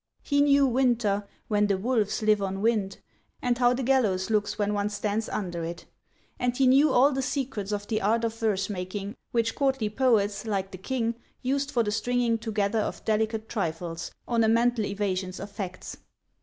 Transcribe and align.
He 0.23 0.41
knew 0.41 0.65
winter, 0.65 1.27
'when 1.47 1.67
the 1.67 1.77
wolves 1.77 2.23
live 2.23 2.41
on 2.41 2.63
wind,' 2.63 2.97
and 3.39 3.55
how 3.59 3.75
the 3.75 3.83
gallows 3.83 4.31
looks 4.31 4.57
when 4.57 4.73
one 4.73 4.89
stands 4.89 5.29
under 5.29 5.63
it. 5.63 5.85
And 6.39 6.57
he 6.57 6.65
knew 6.65 6.91
all 6.91 7.11
the 7.11 7.21
secrets 7.21 7.71
of 7.71 7.85
the 7.85 8.01
art 8.01 8.23
of 8.23 8.33
verse 8.33 8.67
making 8.67 9.15
which 9.29 9.53
courtly 9.53 9.91
poets, 9.91 10.47
like 10.47 10.71
the 10.71 10.79
King, 10.79 11.13
used 11.43 11.69
for 11.69 11.83
the 11.83 11.91
stringing 11.91 12.39
together 12.39 12.79
of 12.79 13.05
delicate 13.05 13.47
trifles, 13.47 14.09
ornamental 14.27 14.87
evasions 14.87 15.39
of 15.39 15.51
facts. 15.51 15.97